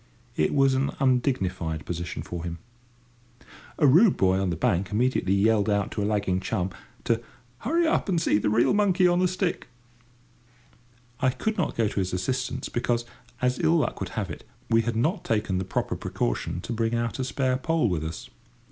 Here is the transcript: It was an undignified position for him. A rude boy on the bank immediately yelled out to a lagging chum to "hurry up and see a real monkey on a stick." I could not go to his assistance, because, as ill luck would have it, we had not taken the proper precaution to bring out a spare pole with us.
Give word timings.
It 0.35 0.51
was 0.55 0.73
an 0.73 0.89
undignified 0.99 1.85
position 1.85 2.23
for 2.23 2.43
him. 2.43 2.57
A 3.77 3.85
rude 3.85 4.17
boy 4.17 4.39
on 4.39 4.49
the 4.49 4.55
bank 4.55 4.89
immediately 4.91 5.35
yelled 5.35 5.69
out 5.69 5.91
to 5.91 6.01
a 6.01 6.05
lagging 6.09 6.39
chum 6.39 6.71
to 7.03 7.21
"hurry 7.59 7.85
up 7.85 8.09
and 8.09 8.19
see 8.19 8.41
a 8.43 8.49
real 8.49 8.73
monkey 8.73 9.07
on 9.07 9.21
a 9.21 9.27
stick." 9.27 9.67
I 11.19 11.29
could 11.29 11.55
not 11.55 11.75
go 11.77 11.87
to 11.87 11.99
his 11.99 12.13
assistance, 12.13 12.67
because, 12.67 13.05
as 13.43 13.59
ill 13.59 13.77
luck 13.77 13.99
would 13.99 14.09
have 14.17 14.31
it, 14.31 14.43
we 14.71 14.81
had 14.81 14.95
not 14.95 15.23
taken 15.23 15.59
the 15.59 15.65
proper 15.65 15.95
precaution 15.95 16.61
to 16.61 16.73
bring 16.73 16.95
out 16.95 17.19
a 17.19 17.23
spare 17.23 17.57
pole 17.57 17.87
with 17.87 18.03
us. 18.03 18.27